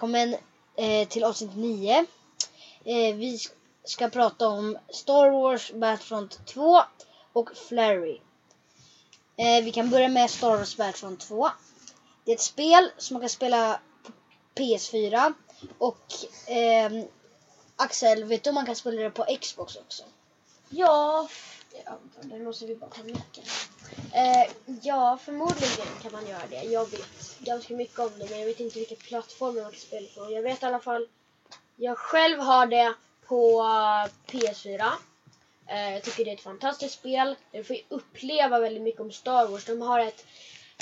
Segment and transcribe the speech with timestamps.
[0.00, 0.36] välkommen
[0.76, 2.06] eh, till avsnitt 9.
[2.84, 3.38] Eh, vi
[3.84, 6.82] ska prata om Star Wars Battlefront 2
[7.32, 8.20] och Flurry.
[9.36, 11.50] Eh, vi kan börja med Star Wars Battlefront 2.
[12.24, 14.12] Det är ett spel som man kan spela på
[14.54, 15.34] PS4
[15.78, 16.14] och
[16.46, 17.04] ehm,
[17.76, 20.02] Axel, vet du om man kan spela det på Xbox också?
[20.68, 21.28] Ja,
[22.22, 23.44] nu måste vi bara micken.
[24.14, 24.50] Eh,
[24.82, 26.62] ja, förmodligen kan man göra det.
[26.62, 30.06] Jag vet ganska mycket om det, men jag vet inte vilka plattformar man kan spela
[30.14, 30.32] på.
[30.32, 31.08] Jag vet i alla fall,
[31.76, 32.94] jag själv har det
[33.26, 33.60] på
[34.26, 34.92] PS4.
[35.66, 37.36] Eh, jag tycker det är ett fantastiskt spel.
[37.52, 39.64] Du får ju uppleva väldigt mycket om Star Wars.
[39.64, 40.26] De har ett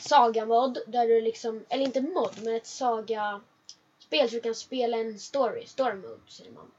[0.03, 5.19] saga-mod där du liksom, eller inte mod, men ett saga-spel så du kan spela en
[5.19, 5.67] story.
[5.67, 6.71] Story mode säger man.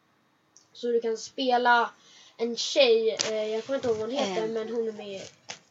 [0.74, 1.90] Så du kan spela
[2.38, 4.54] en tjej, eh, jag kommer inte ihåg vad hon heter, Mm.
[4.54, 5.22] men hon är med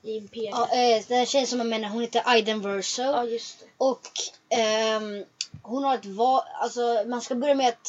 [0.02, 0.50] i Imperiet.
[0.50, 3.02] Ja, eh, den tjejen som jag menar, hon heter Aiden Verso.
[3.02, 3.66] Ja, just det.
[3.78, 4.00] Och
[4.48, 5.24] ehm,
[5.62, 7.88] hon har ett val, alltså man ska börja med att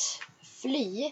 [0.62, 1.12] fly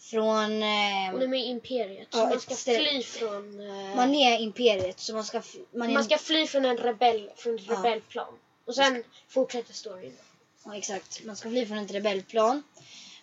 [0.00, 2.08] från, ehm, Hon är med i Imperiet.
[2.10, 3.60] Så Ja, man ska ställe- fly från...
[3.90, 6.76] eh, man är imperiet så man ska, f- man är, man ska fly från en
[6.76, 7.74] rebell, från ett Ja.
[7.78, 8.38] rebellplan.
[8.64, 10.16] Och sen fortsätter storyn.
[10.64, 12.62] ja, exakt, man ska fly från ett rebellplan.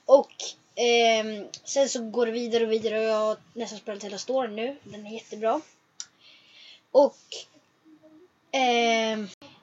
[0.05, 0.31] Och
[0.75, 4.55] ehm, sen så går det vidare och vidare och jag har nästan spelat hela storyn
[4.55, 5.61] nu, den är jättebra.
[6.91, 7.17] Och,
[8.59, 9.19] eh,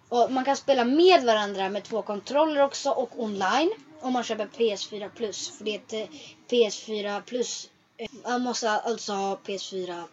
[0.08, 4.46] och man kan spela med varandra med två kontroller också och online om man köper
[4.46, 5.50] PS4 plus.
[5.58, 6.16] För det är ett eh,
[6.48, 7.70] PS4 plus.
[7.96, 10.05] Eh, man måste alltså ha PS4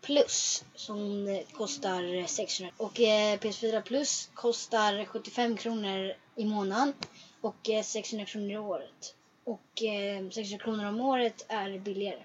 [0.00, 2.72] plus som eh, kostar 600.
[2.76, 6.92] Och eh, PS4 plus kostar 75 kronor i månaden
[7.40, 9.14] och eh, 600 kronor i året.
[9.44, 12.22] Och eh, 600 kronor om året är billigare.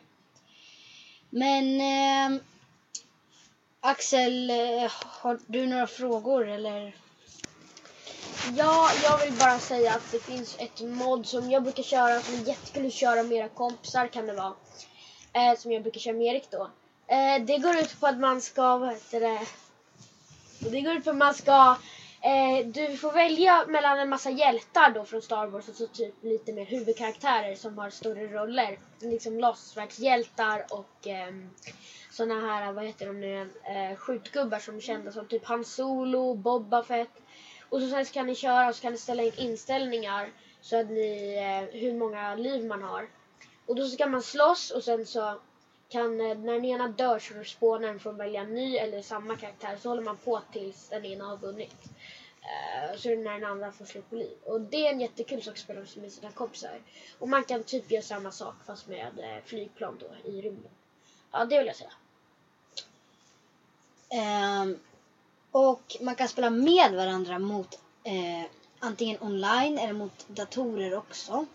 [1.30, 2.41] Men eh,
[3.86, 6.95] Axel, eh, har du några frågor eller?
[8.56, 12.34] Ja, jag vill bara säga att det finns ett mod som jag brukar köra som
[12.34, 14.53] är jättekul att köra med era kompisar kan det vara.
[15.34, 16.69] Eh, som jag brukar köra med Erik då.
[17.07, 19.41] Eh, det går ut på att man ska, vad heter det?
[20.59, 21.78] Det går ut på att man ska
[22.25, 26.23] Eh, du får välja mellan en massa hjältar då från Star Wars och så typ
[26.23, 28.79] lite mer huvudkaraktärer som har större roller.
[29.00, 31.33] Liksom lastverkshjältar och eh,
[32.12, 36.33] såna här, vad heter de nu eh, skjutgubbar som är kända som typ Han Solo,
[36.33, 37.22] Boba Fett.
[37.69, 40.29] Och så sen så kan ni köra och så kan ni ställa in inställningar
[40.62, 43.07] så att ni, eh, hur många liv man har.
[43.66, 45.39] Och då så kan man slåss och sen så
[45.94, 49.36] kan, eh, när den ena dör så spånar den från att välja ny eller samma
[49.36, 49.78] karaktär.
[49.81, 51.84] Så håller man på tills den ena har vunnit.
[52.44, 54.38] Uh, så är det när den andra får slut på liv.
[54.44, 56.81] Och det är en jättekul sak att spela med sina kompisar.
[57.20, 60.72] Och man kan typ göra samma sak fast med uh, flygplan då i rymden.
[61.31, 61.92] Ja, det vill jag säga.
[64.62, 64.80] Um,
[65.52, 68.46] och man kan spela med varandra mot uh,
[68.80, 71.46] antingen online eller mot datorer också.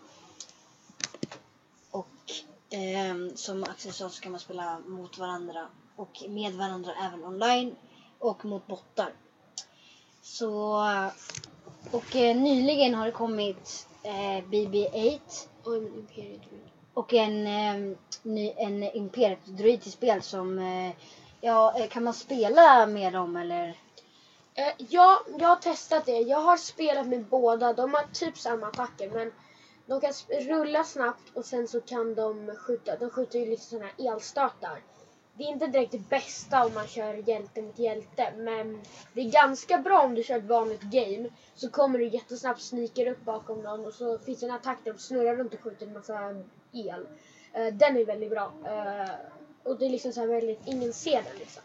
[2.69, 7.77] Och ehm, som sa så kan man spela mot varandra och med varandra även online
[8.19, 9.13] och mot bottar.
[10.23, 10.83] Så
[11.91, 15.21] och eh, nyligen har det kommit eh, BB-8
[15.65, 16.71] Oj, men Imperiet Rymd.
[16.95, 20.95] och en, eh, ny, en Imperiet droid till spel som eh,
[21.41, 23.69] ja, eh, kan man spela med dem eller?
[24.55, 26.19] Eh, ja, jag har testat det.
[26.19, 27.73] Jag har spelat med båda.
[27.73, 29.33] De har typ samma attacker men
[29.89, 32.97] de kan rulla snabbt och sen så kan de skjuta.
[32.97, 34.83] De skjuter ju lite såna här elstötar.
[35.35, 38.81] Det är inte direkt det bästa om man kör hjälte mot hjälte men
[39.13, 43.07] det är ganska bra om du kör ett vanligt game så kommer du jättesnabbt sniker
[43.07, 45.87] upp bakom någon och så finns det en attack där de snurrar runt och skjuter
[45.87, 47.07] en massa el.
[47.53, 48.53] Eh, den är väldigt bra.
[48.65, 49.11] Eh,
[49.63, 51.63] och det är liksom så här väldigt, ingen ser den liksom.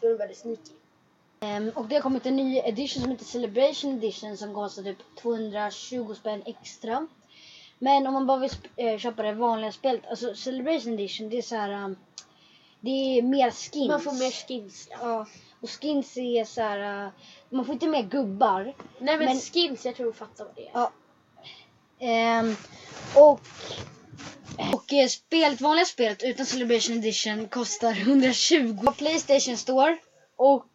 [0.00, 0.72] Då är den väldigt sneaky.
[1.40, 4.98] Um, och det har kommit en ny edition som heter Celebration Edition som kostar typ
[5.22, 7.06] 220 spänn extra.
[7.82, 11.42] Men om man bara vill eh, köpa det vanliga spelet, alltså Celebration Edition det är
[11.42, 11.84] så här.
[11.84, 11.96] um,
[12.80, 13.88] det är mer skins.
[13.88, 14.88] Man får mer skins.
[14.90, 14.96] Ja.
[15.00, 15.26] Ja,
[15.60, 17.04] och skins är så här.
[17.06, 17.10] uh,
[17.50, 18.74] man får inte mer gubbar.
[18.98, 20.70] Nej men, Men- skins, jag tror du fattar vad det är.
[20.74, 20.92] Ja.
[22.00, 22.56] Ehm,
[23.16, 23.40] och
[24.72, 29.98] och eh, spelet, vanliga spelet utan Celebration Edition kostar 120 på Playstation Store
[30.36, 30.66] och,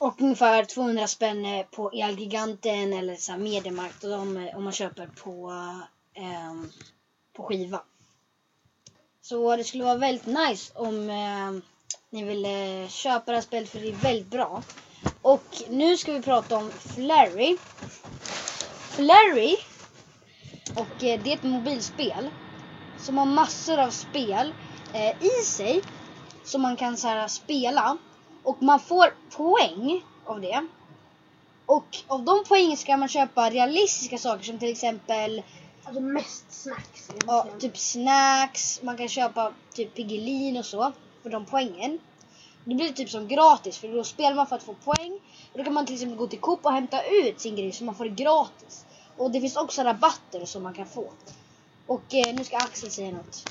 [0.00, 5.52] och ungefär 200 spänn eh, på Elgiganten eller så här Mediamarkt om man köper på,
[6.14, 6.54] eh,
[7.32, 7.82] på skiva.
[9.20, 11.62] Så det skulle vara väldigt nice om eh,
[12.10, 14.62] ni ville köpa det här spelet för det är väldigt bra.
[15.22, 17.56] Och nu ska vi prata om Flurry.
[18.90, 19.56] Flurry
[20.74, 22.30] och eh, det är ett mobilspel
[22.98, 24.54] som har massor av spel
[24.92, 25.82] eh, i sig
[26.44, 27.96] som man kan så här, spela
[28.42, 30.66] och man får poäng av det.
[31.66, 35.42] Och av de poängen ska man köpa realistiska saker som till exempel
[35.84, 37.60] Alltså mest snacks Ja, egentligen.
[37.60, 40.92] typ snacks, man kan köpa typ Piggelin och så
[41.22, 41.98] för de poängen.
[42.64, 45.20] Det blir typ som gratis för då spelar man för att få poäng.
[45.52, 47.84] Och då kan man till exempel gå till Coop och hämta ut sin grej så
[47.84, 48.84] man får det gratis.
[49.16, 51.10] Och det finns också rabatter som man kan få.
[51.86, 53.48] Och eh, nu ska Axel säga något.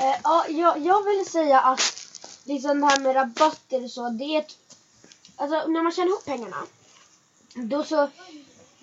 [0.00, 1.80] Eh, ja, jag, jag vill säga att
[2.44, 4.56] liksom det här med rabatter och så, det är ett...
[5.36, 6.56] Alltså när man tjänar ihop pengarna,
[7.54, 8.08] då så...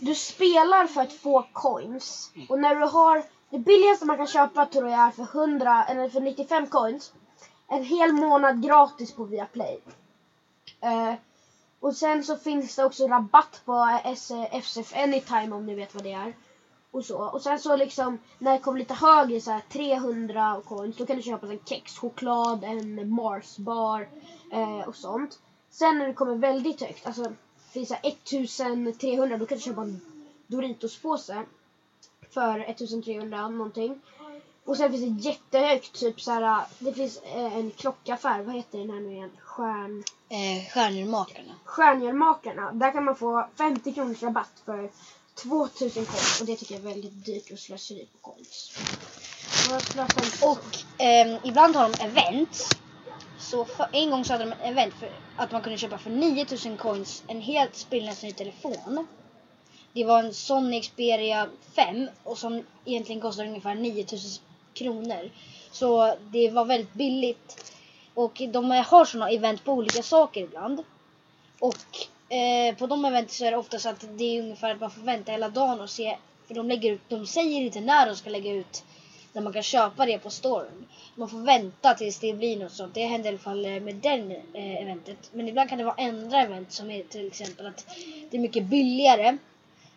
[0.04, 2.32] Du spelar för att få coins.
[2.50, 3.24] Och när du har...
[3.50, 7.14] Det billigaste man kan köpa tror jag är för 100, eller för 95 coins.
[7.68, 9.80] En hel månad gratis på Viaplay.
[10.86, 11.14] Uh,
[11.80, 16.04] och sen så finns det också rabatt på S- FCF Anytime om ni vet vad
[16.04, 16.34] det är.
[16.92, 17.18] Och så.
[17.18, 21.16] Och sen så liksom när det kommer lite högre så här 300 coins då kan
[21.16, 24.08] du köpa en kex, choklad, en Mars bar
[24.52, 25.40] eh, och sånt.
[25.70, 27.32] Sen när det kommer väldigt högt, alltså
[27.74, 30.02] finns här 1300 då kan du köpa en
[30.48, 31.44] Doritos-påse
[32.30, 34.02] för 1300 någonting.
[34.66, 38.78] Och sen finns det jättehögt, typ så här, det finns eh, en klockaffär, vad heter
[38.78, 39.32] den här nu igen?
[39.42, 40.04] Stjärn...
[40.30, 41.54] Eh, Stjärnmakarna.
[41.64, 42.72] Stjärnhjälmarkarna.
[42.72, 44.90] Där kan man få 50 kronors rabatt för
[45.36, 48.50] 2000 coins och det tycker jag är väldigt dyrt och slöseri på inte
[50.46, 52.70] Och ehm, ibland har de events.
[53.44, 56.10] Så för, en gång så hade de ett event för att man kunde köpa för
[56.10, 59.08] 9000 coins en helt sprillans ny telefon.
[59.94, 64.44] Det var en Sony Xperia 5 och som egentligen kostar ungefär 9000
[64.74, 65.32] kronor.
[65.72, 67.74] Så det var väldigt billigt.
[68.14, 70.84] Och de har sådana event på olika saker ibland.
[71.60, 74.82] Och eh, på de eventen så är det ofta så att det är ungefär att
[74.82, 76.18] man får vänta hela dagen och se.
[76.48, 78.84] För de, lägger ut, de säger inte när de ska lägga ut
[79.34, 80.86] när man kan köpa det på storm.
[81.16, 82.94] Man får vänta tills det blir något sånt.
[82.94, 85.30] Det händer i alla fall eh, med den eh, eventet.
[85.34, 87.86] Men ibland kan det vara andra event som är till exempel att
[88.32, 89.38] det är mycket billigare.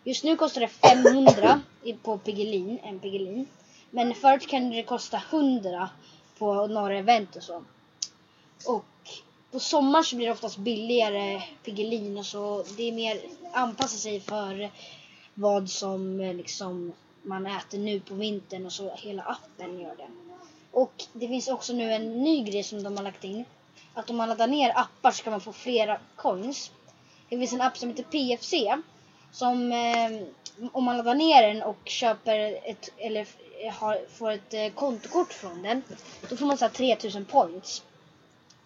[0.05, 1.61] Just nu kostar det 500
[2.03, 3.47] på Piggelin, en Piggelin.
[3.91, 5.89] Men förut kan det kosta 100
[6.39, 7.65] på några event och så.
[8.67, 8.85] Och
[9.51, 12.65] på sommaren så blir det oftast billigare Piggelin och så.
[12.77, 13.21] Det är mer
[13.53, 14.71] anpassa sig för
[15.35, 16.93] vad som eh, liksom
[17.27, 20.09] man äter nu på vintern och så hela appen gör det.
[20.71, 23.45] Och det finns också nu en ny grej som de har lagt in.
[23.95, 26.71] Att om man laddar ner appar så kan man få flera coins.
[27.29, 28.55] Det finns en app som heter PFC.
[29.33, 30.27] Som eh,
[30.73, 33.27] om man laddar ner den och köper ett, eller
[33.61, 35.83] eh, har, får ett eh, kontokort från den.
[36.29, 37.83] Då får man så här 3000 points.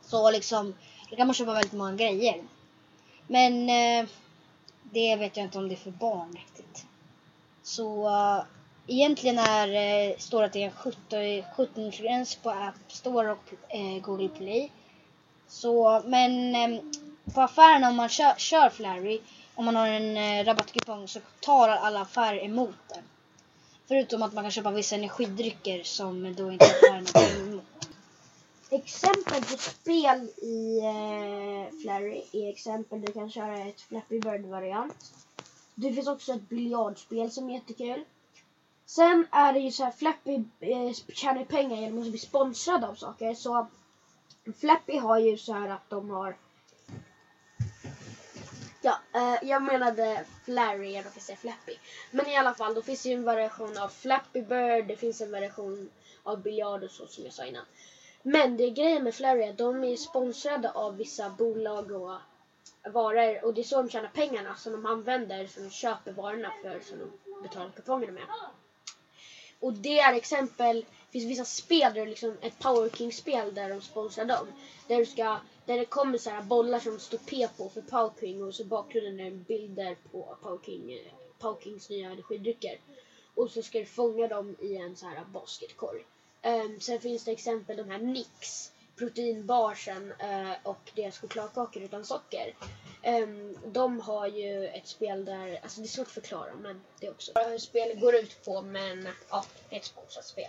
[0.02, 0.74] Så liksom,
[1.10, 2.42] då kan man köpa väldigt många grejer.
[3.26, 4.08] Men eh,
[4.82, 6.59] det vet jag inte om det är för barn riktigt.
[7.70, 8.44] Så uh,
[8.86, 11.04] egentligen är, eh, står det att det är en 17
[11.56, 14.72] 17-gräns på App Store och eh, Google Play.
[15.48, 16.92] Så, men ehm,
[17.34, 19.20] på affärerna om man kör, kör Flurry,
[19.54, 23.02] om man har en eh, rabattkupong så tar alla affärer emot det.
[23.88, 27.88] Förutom att man kan köpa vissa energidrycker som då inte affärerna tar emot.
[28.70, 35.12] Exempel på spel i eh, Flurry är exempel du kan köra ett Flappy Bird-variant.
[35.80, 38.04] Det finns också ett biljardspel som är jättekul.
[38.86, 42.94] Sen är det ju så här Flappy eh, tjänar pengar genom att bli sponsrad av
[42.94, 43.34] saker.
[43.34, 43.66] Så
[44.60, 46.36] Flappy har ju så här att de har
[48.82, 51.72] Ja, eh, jag menade Flary, jag råkade säga Flappy.
[52.10, 55.20] Men i alla fall, då finns det ju en variation av Flappy Bird, det finns
[55.20, 55.90] en variation
[56.22, 57.64] av biljard och så som jag sa innan.
[58.22, 62.16] Men det är grejen med Flary är att de är sponsrade av vissa bolag och
[62.84, 66.52] varor och det är så de tjänar pengarna som de använder som de köper varorna
[66.62, 68.24] för som de betalar kupongerna med.
[69.60, 73.80] Och det är exempel, det finns vissa spel där liksom ett Power King-spel där de
[73.80, 74.46] sponsrar dem.
[74.88, 78.12] Där, du ska, där det kommer så här bollar som står P på för Power
[78.20, 80.98] King och så i bakgrunden är det bilder på Power, King,
[81.38, 82.80] Power Kings nya energidrycker.
[83.34, 86.04] Och så ska du fånga dem i en så här basketkorg.
[86.42, 88.69] Um, sen finns det exempel de här Nix,
[89.00, 92.54] proteinbarsen eh, och deras chokladkakor utan socker.
[93.02, 97.06] Ehm, de har ju ett spel där, alltså det är svårt att förklara men det
[97.06, 100.48] är också hur spelet går ut på men ja, det är ett spel.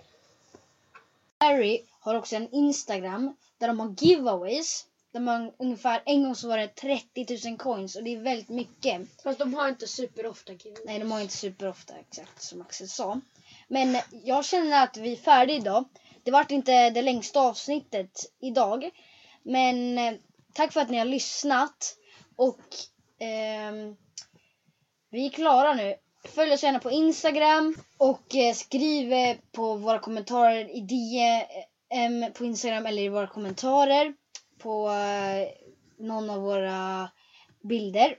[1.38, 4.88] Harry har också en Instagram där de har giveaways.
[5.12, 8.50] Där man ungefär en gång så var det 30 000 coins och det är väldigt
[8.50, 9.22] mycket.
[9.24, 10.78] Fast de har inte superofta kul.
[10.86, 13.22] Nej, de har inte superofta exakt som Axel sa.
[13.68, 15.86] Men jag känner att vi är färdiga idag.
[16.24, 18.90] Det vart inte det längsta avsnittet idag.
[19.44, 20.14] Men eh,
[20.54, 21.98] tack för att ni har lyssnat.
[22.36, 22.60] Och
[23.24, 23.72] eh,
[25.12, 25.96] vi är klara nu.
[26.24, 32.46] Följ oss gärna på Instagram och eh, skriv eh, på våra kommentarer i DM på
[32.46, 34.14] Instagram eller i våra kommentarer
[34.58, 35.48] på eh,
[35.98, 37.10] någon av våra
[37.62, 38.18] bilder.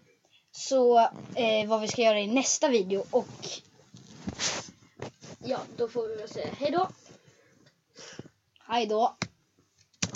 [0.52, 0.98] så
[1.34, 3.26] eh, vad vi ska göra i nästa video och
[5.44, 6.88] Ja, då får vi väl säga hejdå.
[8.72, 9.18] 爱多、